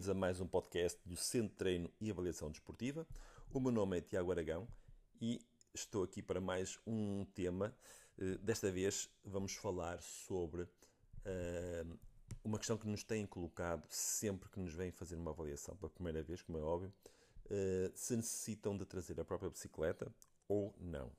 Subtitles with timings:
[0.00, 3.06] bem-vindos a mais um podcast do Centro de Treino e Avaliação Desportiva.
[3.52, 4.66] O meu nome é Tiago Aragão
[5.20, 5.38] e
[5.74, 7.76] estou aqui para mais um tema.
[8.16, 11.98] Eh, desta vez vamos falar sobre uh,
[12.42, 16.22] uma questão que nos têm colocado sempre que nos vêm fazer uma avaliação pela primeira
[16.22, 16.90] vez, como é óbvio,
[17.44, 20.10] uh, se necessitam de trazer a própria bicicleta
[20.48, 21.12] ou não.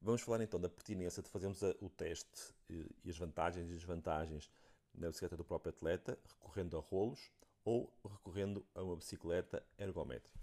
[0.00, 4.48] Vamos falar então da pertinência de fazermos o teste e as vantagens e desvantagens
[4.94, 7.33] da bicicleta do próprio atleta, recorrendo a rolos
[7.64, 10.38] ou recorrendo a uma bicicleta ergométrica.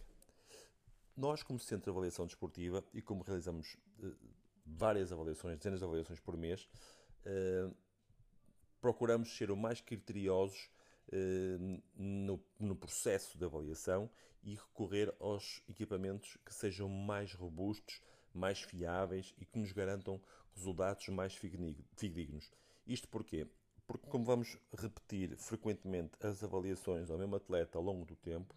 [1.16, 4.16] Nós, como Centro de Avaliação Desportiva e como realizamos uh,
[4.66, 6.68] várias avaliações, dezenas de avaliações por mês,
[7.26, 7.76] uh,
[8.80, 10.70] procuramos ser o mais criteriosos
[11.10, 14.10] uh, no, no, processo de avaliação
[14.42, 18.02] e recorrer aos equipamentos que sejam mais robustos,
[18.34, 20.20] mais fiáveis e que nos garantam
[20.56, 22.52] resultados mais fidedignos.
[22.88, 23.48] Isto porquê?
[23.92, 28.56] Porque como vamos repetir frequentemente as avaliações ao mesmo atleta ao longo do tempo,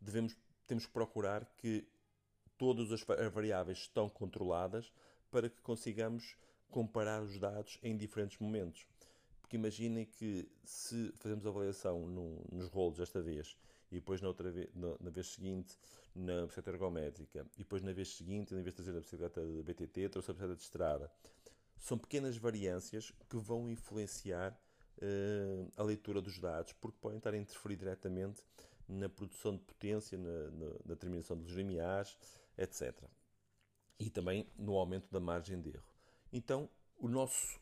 [0.00, 1.86] devemos, temos que procurar que
[2.58, 3.00] todas as
[3.32, 4.92] variáveis estão controladas
[5.30, 6.36] para que consigamos
[6.68, 8.84] comparar os dados em diferentes momentos.
[9.40, 13.56] Porque imaginem que se fazemos a avaliação no, nos rolos esta vez
[13.88, 15.78] e depois na, outra vez, na, na, vez seguinte
[16.12, 19.62] na bicicleta ergométrica e depois na vez seguinte, em vez de trazer a bicicleta de
[19.62, 21.12] BTT, trouxe a bicicleta de estrada.
[21.78, 24.56] São pequenas variâncias que vão influenciar
[25.76, 28.42] a leitura dos dados, porque podem estar a interferir diretamente
[28.88, 32.16] na produção de potência, na, na, na determinação dos limiares,
[32.56, 32.94] etc.
[33.98, 35.92] E também no aumento da margem de erro.
[36.32, 37.60] Então, o nosso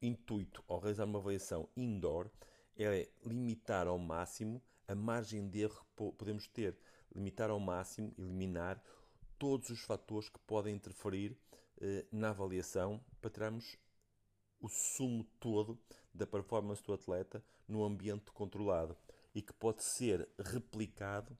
[0.00, 2.30] intuito ao realizar uma avaliação indoor
[2.76, 6.76] é limitar ao máximo a margem de erro que podemos ter,
[7.14, 8.82] limitar ao máximo, eliminar
[9.38, 11.36] todos os fatores que podem interferir
[11.80, 13.76] eh, na avaliação para termos
[14.60, 15.78] o sumo todo
[16.14, 18.96] da performance do atleta no ambiente controlado
[19.34, 21.36] e que pode ser replicado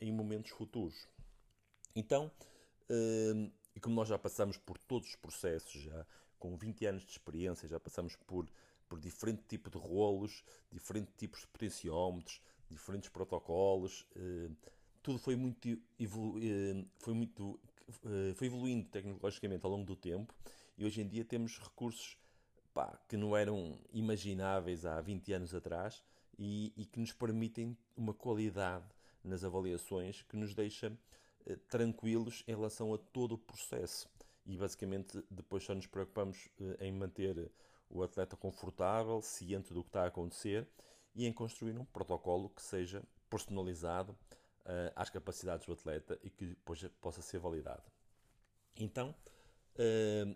[0.00, 1.08] em momentos futuros.
[1.94, 2.30] Então,
[2.90, 6.06] hum, e como nós já passamos por todos os processos, já
[6.38, 8.48] com 20 anos de experiência, já passamos por,
[8.88, 12.40] por diferente tipo de rolos, diferentes tipos de potenciómetros,
[12.70, 14.54] diferentes protocolos, hum,
[15.02, 17.60] tudo foi muito, hum, foi muito
[18.36, 20.34] foi evoluindo tecnologicamente ao longo do tempo
[20.78, 22.16] e hoje em dia temos recursos
[22.72, 26.02] pá, que não eram imagináveis há 20 anos atrás
[26.38, 28.86] e, e que nos permitem uma qualidade
[29.22, 30.92] nas avaliações que nos deixa
[31.46, 34.08] eh, tranquilos em relação a todo o processo.
[34.44, 37.50] E basicamente depois só nos preocupamos eh, em manter
[37.88, 40.66] o atleta confortável, ciente do que está a acontecer
[41.14, 46.46] e em construir um protocolo que seja personalizado uh, às capacidades do atleta e que
[46.46, 47.82] depois possa ser validado.
[48.76, 49.14] Então,
[49.74, 50.34] uh,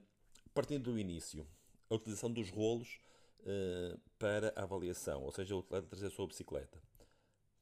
[0.52, 1.46] partindo do início,
[1.88, 3.00] a utilização dos rolos
[3.40, 6.82] uh, para a avaliação, ou seja, o atleta trazer a sua bicicleta.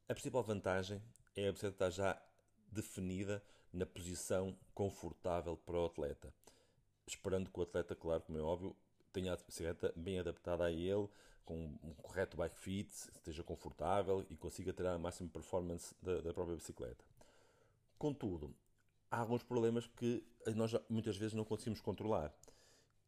[0.08, 1.02] A principal vantagem
[1.36, 2.22] é a bicicleta estar já
[2.70, 3.42] definida
[3.72, 6.32] na posição confortável para o atleta,
[7.06, 8.76] esperando que o atleta, claro, como é óbvio,
[9.12, 11.08] tenha a bicicleta bem adaptada a ele,
[11.44, 16.32] com um correto bike fit, esteja confortável e consiga ter a máxima performance da, da
[16.32, 17.04] própria bicicleta.
[17.98, 18.54] Contudo,
[19.10, 20.24] há alguns problemas que
[20.54, 22.34] nós muitas vezes não conseguimos controlar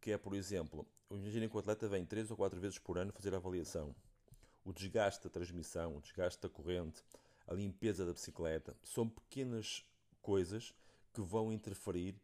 [0.07, 3.13] que é, por exemplo, imaginem que o atleta vem 3 ou 4 vezes por ano
[3.13, 3.93] fazer a avaliação.
[4.65, 7.03] O desgaste da transmissão, o desgaste da corrente,
[7.45, 9.85] a limpeza da bicicleta, são pequenas
[10.23, 10.73] coisas
[11.13, 12.15] que vão interferir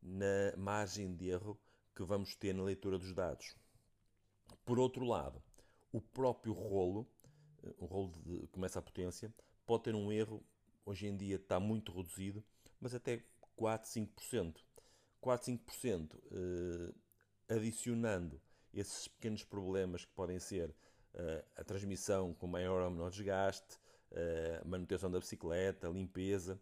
[0.00, 1.58] na margem de erro
[1.96, 3.56] que vamos ter na leitura dos dados.
[4.64, 5.42] Por outro lado,
[5.90, 7.10] o próprio rolo,
[7.76, 9.34] o rolo de começa a potência,
[9.66, 10.44] pode ter um erro,
[10.86, 12.44] hoje em dia está muito reduzido,
[12.80, 13.24] mas até
[13.56, 14.60] 4, 5%.
[15.20, 16.92] 4, 5%
[17.48, 18.40] adicionando
[18.72, 23.76] esses pequenos problemas que podem ser uh, a transmissão com maior ou menor desgaste,
[24.10, 26.60] uh, manutenção da bicicleta, limpeza,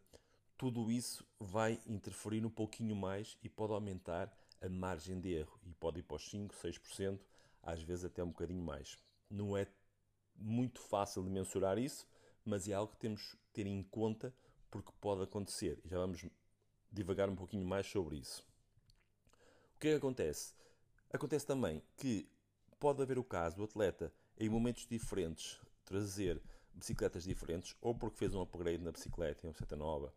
[0.56, 4.31] tudo isso vai interferir um pouquinho mais e pode aumentar
[4.61, 7.19] a margem de erro e pode ir para os 5, 6%,
[7.62, 8.99] às vezes até um bocadinho mais.
[9.31, 9.67] Não é
[10.37, 12.06] muito fácil de mensurar isso,
[12.44, 14.35] mas é algo que temos que ter em conta
[14.71, 15.81] porque pode acontecer.
[15.85, 16.25] E já vamos
[16.93, 18.44] divagar um pouquinho mais sobre isso.
[19.76, 20.55] O que é que acontece?
[21.12, 22.25] Acontece também que
[22.79, 26.41] pode haver o caso do atleta, em momentos diferentes, trazer
[26.73, 30.15] bicicletas diferentes, ou porque fez um upgrade na bicicleta, em uma bicicleta nova,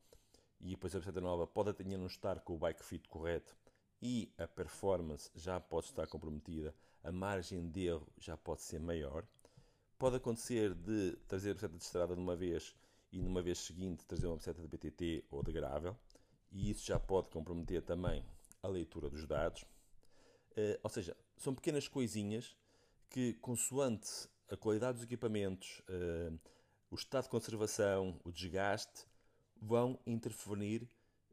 [0.62, 3.58] e depois a bicicleta nova pode até não estar com o bike fit correto
[4.00, 9.26] e a performance já pode estar comprometida, a margem de erro já pode ser maior.
[9.98, 12.76] Pode acontecer de trazer a bicicleta de estrada de uma vez
[13.12, 15.98] e numa vez seguinte trazer uma bicicleta de BTT ou de gravel,
[16.52, 18.24] e isso já pode comprometer também
[18.62, 19.66] a leitura dos dados.
[20.56, 22.56] Uh, ou seja, são pequenas coisinhas
[23.10, 26.40] que, consoante a qualidade dos equipamentos, uh,
[26.92, 29.06] o estado de conservação, o desgaste,
[29.60, 30.88] vão interferir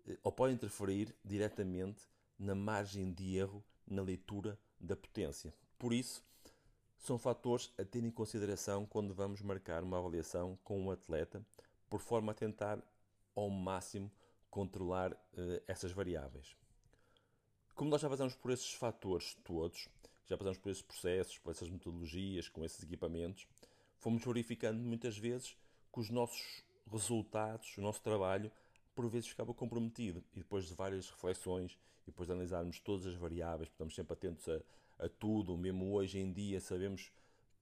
[0.07, 2.09] eh, ou podem interferir diretamente
[2.39, 5.53] na margem de erro na leitura da potência.
[5.79, 6.25] Por isso,
[6.97, 11.45] são fatores a ter em consideração quando vamos marcar uma avaliação com um atleta,
[11.89, 12.83] por forma a tentar
[13.35, 14.11] ao máximo
[14.49, 16.57] controlar uh, essas variáveis.
[17.81, 19.89] Como nós já passamos por esses fatores todos,
[20.27, 23.49] já passamos por esses processos, por essas metodologias, com esses equipamentos,
[23.97, 25.57] fomos verificando muitas vezes
[25.91, 26.63] que os nossos
[26.93, 28.53] resultados, o nosso trabalho,
[28.95, 30.23] por vezes ficava comprometido.
[30.35, 31.73] E depois de várias reflexões,
[32.03, 34.61] e depois de analisarmos todas as variáveis, estamos sempre atentos a,
[35.07, 37.11] a tudo, mesmo hoje em dia sabemos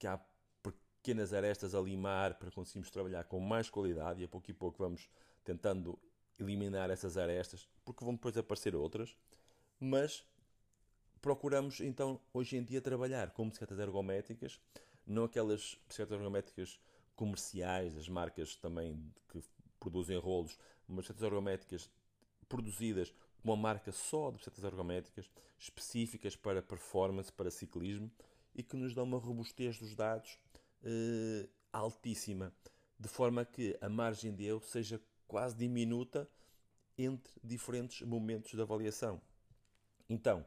[0.01, 0.21] que há
[0.61, 4.79] pequenas arestas a limar para conseguirmos trabalhar com mais qualidade e a pouco e pouco
[4.79, 5.09] vamos
[5.45, 5.97] tentando
[6.41, 9.17] eliminar essas arestas, porque vão depois aparecer outras,
[9.81, 10.25] mas
[11.21, 14.61] procuramos então hoje em dia trabalhar com bicicletas ergométricas,
[15.07, 16.81] não aquelas bicicletas ergométricas
[17.17, 19.43] comerciais, as marcas também que
[19.81, 21.91] produzem rolos, mas bicicletas ergométricas
[22.49, 28.11] produzidas uma marca só de bicicletas ergométricas, específicas para performance, para ciclismo
[28.55, 30.39] e que nos dão uma robustez dos dados
[30.83, 32.53] eh, altíssima,
[32.99, 36.29] de forma que a margem de erro seja quase diminuta
[36.97, 39.21] entre diferentes momentos da avaliação.
[40.09, 40.45] Então,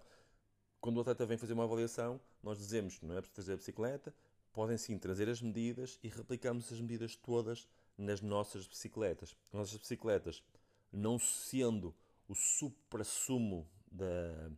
[0.80, 3.58] quando o atleta vem fazer uma avaliação, nós dizemos que não é preciso trazer a
[3.58, 4.16] bicicleta,
[4.52, 7.68] podem sim trazer as medidas e replicamos as medidas todas
[7.98, 9.36] nas nossas bicicletas.
[9.48, 10.44] As nossas bicicletas,
[10.92, 11.94] não sendo
[12.28, 14.50] o supra-sumo da,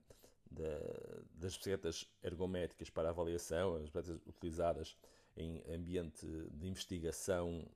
[0.49, 0.69] da,
[1.35, 4.97] das bicicletas ergométricas para avaliação, as bicicletas utilizadas
[5.35, 7.67] em ambiente de investigação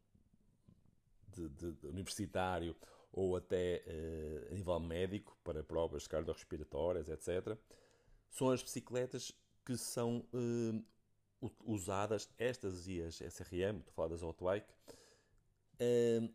[1.29, 2.75] de, de, de universitário
[3.17, 7.57] ou até uh, a nível médico para provas cardiorrespiratórias, etc.
[8.29, 9.31] São as bicicletas
[9.65, 14.71] que são uh, usadas, estas e as SRM, estou a falar das Autobike,
[15.81, 16.31] uh,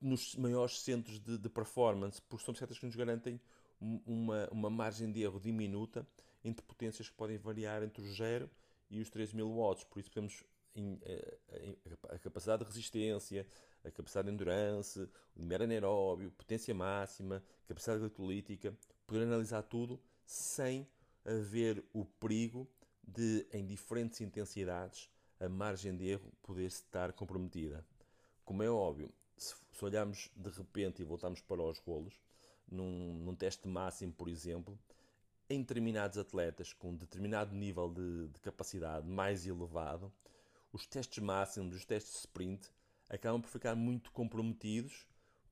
[0.00, 3.38] nos maiores centros de, de, performance, porque são bicicletas que nos garantem
[3.78, 6.06] uma, uma margem de erro diminuta
[6.42, 8.48] entre potências que podem variar entre os 0
[8.88, 9.84] e os 3000 watts.
[9.84, 13.46] Por isso, podemos em, a, a, capacidade de resistência,
[13.84, 15.00] a capacidade de endurance,
[15.36, 18.76] o limiar anaeróbio, potência máxima, capacidade eletrolítica,
[19.06, 20.86] poder analisar tudo sem
[21.24, 22.68] haver o perigo
[23.02, 27.84] de, em diferentes intensidades, a margem de erro poder estar comprometida.
[28.44, 32.14] Como é óbvio, se olharmos de repente e voltarmos para os rolos,
[32.70, 34.78] num, num teste máximo, por exemplo,
[35.48, 40.12] em determinados atletas com determinado nível de, de, capacidade mais elevado,
[40.72, 42.68] os testes máximos, os testes sprint,
[43.08, 45.06] acabam por ficar muito comprometidos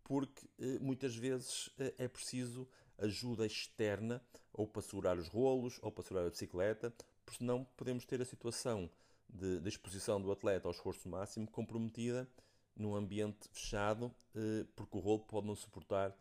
[0.04, 2.66] porque eh, muitas vezes eh, é preciso
[2.96, 4.22] ajuda externa
[4.52, 6.90] ou para segurar os rolos ou para segurar a bicicleta,
[7.24, 8.90] porque senão podemos ter a situação
[9.28, 12.26] de, de exposição do atleta ao esforço máximo comprometida
[12.74, 16.16] num ambiente fechado, eh, porque o rolo pode não suportar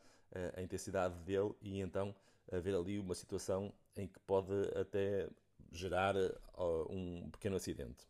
[0.57, 2.13] a intensidade dele e então
[2.51, 5.29] haver ali uma situação em que pode até
[5.71, 6.15] gerar
[6.89, 8.05] um pequeno acidente.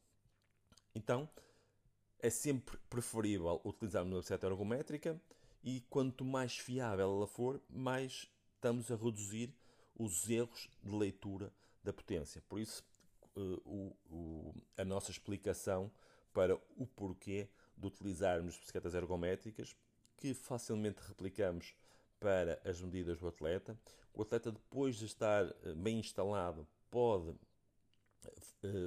[0.97, 1.29] Então,
[2.19, 5.21] é sempre preferível utilizarmos uma bicicleta ergométrica
[5.63, 9.53] e quanto mais fiável ela for, mais estamos a reduzir
[9.95, 12.41] os erros de leitura da potência.
[12.49, 12.83] Por isso,
[13.35, 15.91] o, o, a nossa explicação
[16.33, 19.75] para o porquê de utilizarmos bicicletas ergométricas
[20.15, 21.75] que facilmente replicamos
[22.19, 23.77] para as medidas do atleta.
[24.15, 27.33] O atleta, depois de estar eh, bem instalado, pode eh,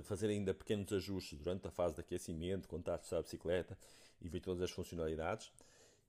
[0.04, 3.78] fazer ainda pequenos ajustes durante a fase de aquecimento, quando está a bicicleta
[4.20, 5.52] e ver todas as funcionalidades.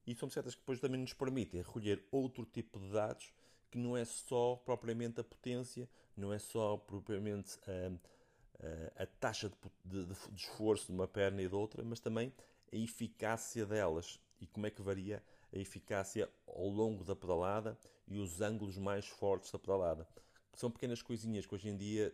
[0.05, 3.31] E são bicicletas que depois também nos permitem recolher outro tipo de dados
[3.69, 9.49] que não é só propriamente a potência, não é só propriamente a, a, a taxa
[9.49, 12.33] de, de, de esforço de uma perna e de outra, mas também
[12.71, 15.23] a eficácia delas e como é que varia
[15.53, 20.07] a eficácia ao longo da pedalada e os ângulos mais fortes da pedalada.
[20.53, 22.13] São pequenas coisinhas que hoje em dia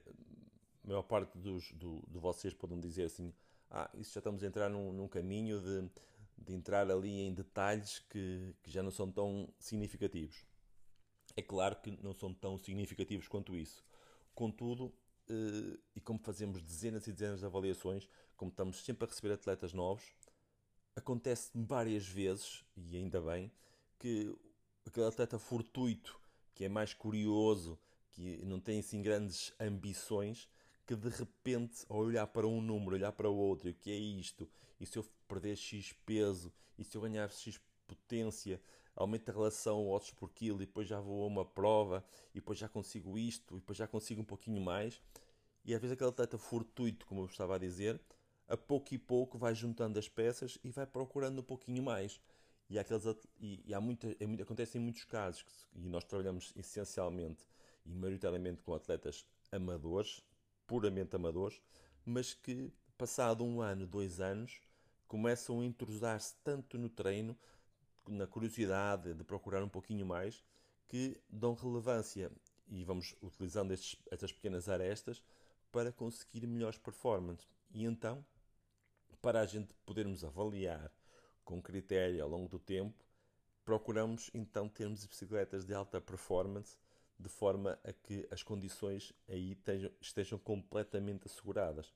[0.87, 3.33] a maior parte dos, do, de vocês podem dizer assim:
[3.69, 5.91] ah, isso já estamos a entrar num, num caminho de,
[6.37, 10.45] de, entrar ali em detalhes que, que já não são tão significativos.
[11.35, 13.83] É claro que não são tão significativos quanto isso.
[14.33, 14.93] Contudo,
[15.29, 19.73] eh, e como fazemos dezenas e dezenas de avaliações, como estamos sempre a receber atletas
[19.73, 20.13] novos,
[20.95, 23.51] acontece várias vezes, e ainda bem,
[23.99, 24.33] que
[24.85, 26.19] aquele atleta fortuito,
[26.55, 27.77] que é mais curioso,
[28.13, 30.47] que não tem assim grandes ambições,
[30.87, 33.95] que de repente, ao olhar para um número, olhar para o outro, o que é
[33.95, 34.49] isto?
[34.79, 36.51] E se eu perder X peso?
[36.79, 38.61] E se eu ganhar X potência?
[38.95, 42.03] Aumenta a relação watts por quilo e depois já vou a uma prova
[42.33, 45.01] e depois já consigo isto e depois já consigo um pouquinho mais.
[45.65, 47.99] E às vezes aquele atleta fortuito, como eu estava a dizer,
[48.47, 52.21] a pouco e pouco vai juntando as peças e vai procurando um pouquinho mais.
[52.69, 53.03] E, há aqueles,
[53.39, 57.43] e, e há muita, é acontece em muitos casos, e nós trabalhamos essencialmente
[57.85, 60.21] e maioritariamente com atletas amadores,
[60.67, 61.59] puramente amadores,
[62.05, 64.61] mas que, passado um ano, dois anos,
[65.07, 67.35] começam a entrosar-se tanto no treino,
[68.07, 70.43] na curiosidade de procurar um pouquinho mais,
[70.87, 72.31] que dão relevância
[72.69, 75.23] e vamos utilizando estes, estas pequenas arestas
[75.71, 77.47] para conseguir melhores performances.
[77.73, 78.25] E então,
[79.21, 80.91] para a gente podermos avaliar
[81.43, 83.05] com critério ao longo do tempo,
[83.63, 86.77] procuramos então termos bicicletas de alta performance
[87.19, 91.93] de forma a que as condições aí estejam, estejam completamente asseguradas.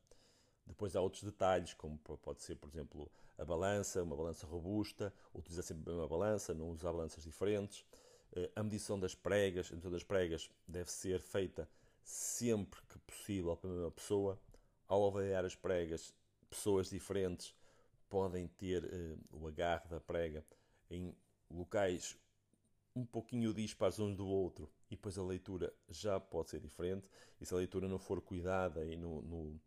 [0.66, 5.64] Depois há outros detalhes, como pode ser, por exemplo, a balança, uma balança robusta, utilizar
[5.64, 7.86] sempre a mesma balança, não usar balanças diferentes.
[8.34, 11.68] Eh, a medição das pregas, a medição das pregas deve ser feita
[12.04, 14.40] sempre que possível pela mesma pessoa.
[14.88, 16.14] Ao avaliar as pregas,
[16.50, 17.56] pessoas diferentes
[18.10, 20.46] podem ter uh, o agarre da prega
[20.90, 21.16] em
[21.50, 22.18] locais
[22.94, 27.10] um pouquinho dispares uns do outro e depois a leitura já pode ser diferente.
[27.40, 29.60] E se a leitura não for cuidada e no, no,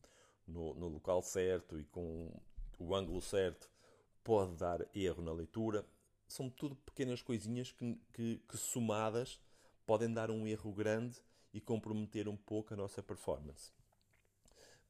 [0.46, 2.30] no, no local certo e com
[2.78, 3.70] o ângulo certo,
[4.22, 5.84] pode dar erro na leitura.
[6.28, 9.40] São tudo pequenas coisinhas que, que, que somadas
[9.86, 11.18] podem dar um erro grande
[11.52, 13.72] e comprometer um pouco a nossa performance.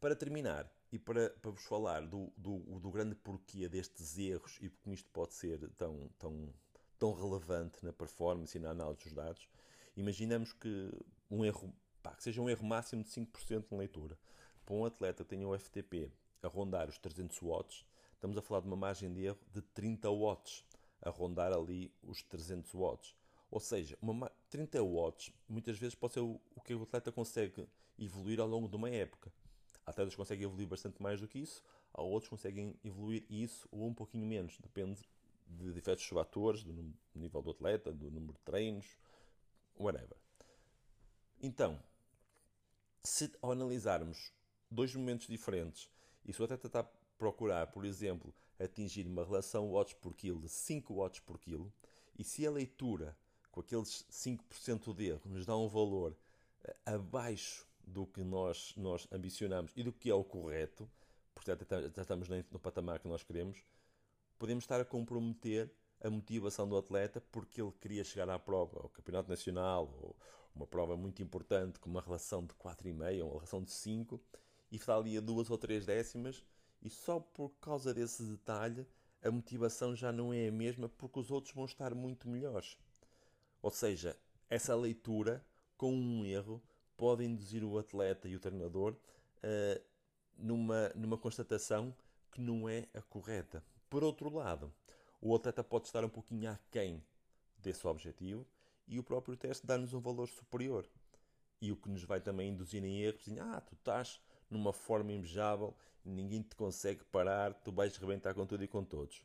[0.01, 4.69] Para terminar, e para, para vos falar do, do, do, grande porquê destes erros e
[4.69, 6.55] como isto pode ser tão, tão,
[6.99, 9.49] tão relevante na performance e na análise dos dados,
[9.97, 10.91] imaginamos que
[11.31, 11.73] um erro,
[12.03, 14.19] pá, que seja um erro máximo de 5% na leitura.
[14.65, 16.11] Para um atleta que tenha um FTP
[16.43, 17.85] a rondar os 300 watts,
[18.15, 20.65] estamos a falar de uma margem de erro de 30 watts,
[21.03, 23.15] a rondar ali os 300 watts.
[23.51, 27.69] Ou seja, uma, 30 watts muitas vezes pode ser o, o que o atleta consegue
[27.99, 29.33] evoluir ao longo de uma época.
[29.87, 33.95] Atletas conseguem evoluir bastante mais do que isso, há outros conseguem evoluir isso ou um
[33.95, 35.03] pouquinho menos, depende
[35.47, 36.73] de diversos fatores, do
[37.15, 38.97] nível do atleta, do número de treinos,
[39.79, 40.17] whatever.
[41.43, 41.79] Então,
[43.03, 44.33] se ao analisarmos
[44.71, 45.89] dois momentos diferentes
[46.25, 46.89] e se o atleta está a
[47.19, 51.73] procurar, por exemplo, atingir uma relação watts por quilo de 5 watts por quilo,
[52.19, 53.17] e se a leitura
[53.55, 56.17] com aqueles 5% de erro, nos dá um valor
[56.65, 60.91] eh, abaixo do que nós, nós ambicionamos e do que é o correto,
[61.33, 61.65] portanto
[61.95, 63.57] já estamos no patamar que nós queremos,
[64.41, 65.71] podemos estar a comprometer
[66.05, 70.15] a motivação do atleta porque ele queria chegar à prova, ao campeonato nacional, ou
[70.55, 74.21] uma prova muito importante com uma relação de 4,5 ou uma relação de 5
[74.71, 76.45] e está ali a duas ou três décimas
[76.83, 78.87] e só por causa desse detalhe
[79.23, 82.77] a motivação já não é a mesma porque os outros vão estar muito melhores.
[83.63, 84.15] Ou seja,
[84.51, 85.43] essa leitura,
[85.79, 86.63] com um erro,
[86.99, 89.83] pode induzir o atleta e o treinador uh,
[90.37, 91.97] numa, numa constatação
[92.31, 93.65] que não é a correta.
[93.89, 94.71] Por outro lado,
[95.25, 97.03] o atleta pode estar um pouquinho aquém
[97.57, 98.47] desse objetivo
[98.87, 100.87] e o próprio teste dá-nos um valor superior.
[101.63, 105.13] E o que nos vai também induzir em erros, dizendo, ah, tu estás numa forma
[105.13, 109.25] invejável, ninguém te consegue parar, tu vais rebentar com tudo e com todos.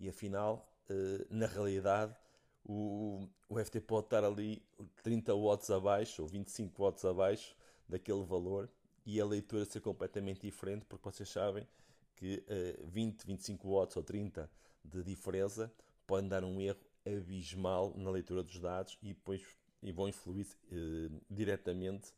[0.00, 2.16] E afinal, uh, na realidade,
[2.64, 4.62] o, o FT pode estar ali
[5.02, 7.54] 30 watts abaixo ou 25 watts abaixo
[7.86, 8.70] daquele valor
[9.04, 11.68] e a leitura ser completamente diferente, porque vocês sabem
[12.16, 14.50] que uh, 20, 25 watts ou 30
[14.84, 15.72] de diferença
[16.06, 19.42] podem dar um erro abismal na leitura dos dados e depois
[19.82, 22.10] e vão influir uh, diretamente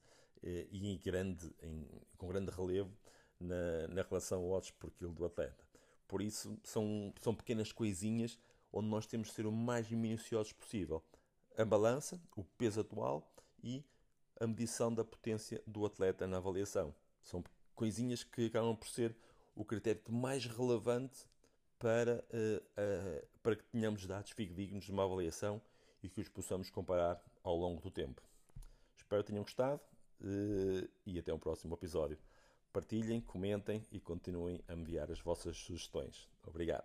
[0.42, 1.86] uh, e em grande, em,
[2.16, 2.90] com grande relevo
[3.38, 5.64] na, na relação watts por quilo do atleta.
[6.08, 8.38] Por isso, são, são pequenas coisinhas
[8.72, 11.02] onde nós temos de ser o mais minuciosos possível.
[11.56, 13.30] A balança, o peso atual
[13.62, 13.84] e
[14.38, 16.94] a medição da potência do atleta na avaliação.
[17.22, 19.14] São coisinhas que acabam por ser
[19.54, 21.26] o critério mais relevante
[21.80, 25.60] para, uh, uh, para que tenhamos dados fidedignos de uma avaliação
[26.02, 28.22] e que os possamos comparar ao longo do tempo.
[28.96, 29.80] Espero que tenham gostado
[30.20, 32.18] uh, e até um próximo episódio.
[32.72, 36.28] Partilhem, comentem e continuem a enviar as vossas sugestões.
[36.46, 36.84] Obrigado.